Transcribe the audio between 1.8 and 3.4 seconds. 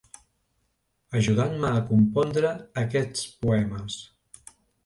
a compondre aquests